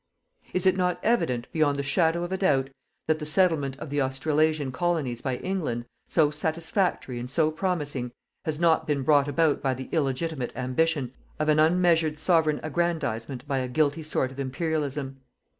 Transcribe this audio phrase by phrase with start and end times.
[0.51, 2.71] Is it not evident, beyond the shadow of a doubt,
[3.05, 8.11] that the settlement of the Australasian colonies by England, so satisfactory and so promising,
[8.43, 13.59] has not been brought about by the illegitimate ambition of an unmeasured Sovereign aggrandizement by
[13.59, 15.21] a guilty sort of Imperialism.